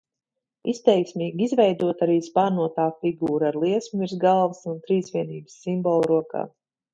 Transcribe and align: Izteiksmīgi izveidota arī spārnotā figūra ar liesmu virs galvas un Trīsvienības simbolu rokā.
Izteiksmīgi 0.71 1.43
izveidota 1.47 2.01
arī 2.05 2.15
spārnotā 2.27 2.87
figūra 3.03 3.51
ar 3.51 3.59
liesmu 3.65 4.01
virs 4.05 4.17
galvas 4.25 4.63
un 4.73 4.81
Trīsvienības 4.89 5.61
simbolu 5.67 6.11
rokā. 6.15 6.45